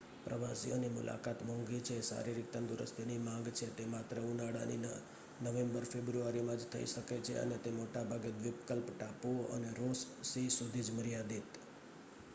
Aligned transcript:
પ્રવાસીઓની 0.21 0.87
મુલાકાત 0.89 1.39
મોંઘી 1.43 1.81
છે 1.81 1.95
શારીરિક 2.01 2.47
તંદુરસ્તીની 2.51 3.17
માંગ 3.19 3.45
છે 3.57 3.67
તે 3.75 3.83
માત્ર 3.87 4.17
ઉનાળાની 4.23 4.79
નવેમ્બર-ફેબ્રુઆરીમાં 5.43 6.59
જ 6.59 6.69
થઈ 6.71 6.87
શકે 6.87 7.15
છે 7.25 7.33
અને 7.39 7.57
તે 7.59 7.69
મોટા 7.71 8.05
ભાગે 8.05 8.31
દ્વીપકલ્પ 8.35 8.87
ટાપુઓ 8.91 9.41
અને 9.55 9.69
રોસ 9.75 9.99
સી 10.23 10.49
સુધી 10.51 10.83
જ 10.83 10.89
મર્યાદિત 10.91 11.49